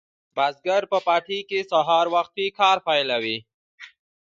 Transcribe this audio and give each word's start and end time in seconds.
بزګر 0.35 0.83
په 0.91 0.97
پټي 1.07 1.39
کې 1.49 1.59
سهار 1.71 2.05
وختي 2.15 2.47
کار 2.59 2.77
پیلوي. 2.87 3.37